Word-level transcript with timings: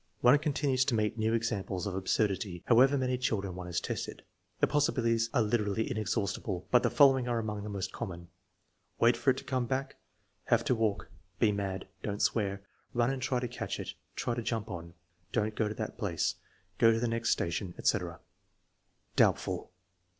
One 0.21 0.35
continues 0.39 0.83
to 0.85 0.95
meet 0.95 1.15
new 1.19 1.35
examples 1.35 1.85
of 1.85 1.93
absurdity, 1.93 2.63
however 2.65 2.97
many 2.97 3.19
children 3.19 3.53
one 3.53 3.67
has 3.67 3.79
tested. 3.79 4.23
The 4.59 4.65
possibilities 4.65 5.29
are 5.31 5.43
literally 5.43 5.91
inexhaustible, 5.91 6.65
but 6.71 6.81
the 6.81 6.89
following 6.89 7.27
are 7.27 7.37
among 7.37 7.61
the 7.61 7.69
most 7.69 7.91
common: 7.91 8.29
"Wait 8.99 9.15
for 9.15 9.29
it 9.29 9.37
to 9.37 9.43
come 9.43 9.67
back," 9.67 9.97
"Have 10.45 10.63
to 10.65 10.73
walk," 10.73 11.09
"Be 11.37 11.51
mad," 11.51 11.87
"Don't 12.01 12.19
swear," 12.19 12.63
"Run 12.95 13.11
and 13.11 13.21
try 13.21 13.39
to 13.39 13.47
catch 13.47 13.79
it," 13.79 13.93
"Try 14.15 14.33
to 14.33 14.41
jump 14.41 14.71
on," 14.71 14.95
"Don't 15.33 15.53
go 15.53 15.67
to 15.67 15.75
that 15.75 15.99
place," 15.99 16.33
"Go 16.79 16.91
to 16.91 16.99
the 16.99 17.07
next 17.07 17.29
sta 17.29 17.49
tion,* 17.51 17.73
5 17.73 17.79
etc. 17.81 18.19
Doubtful. 19.15 19.71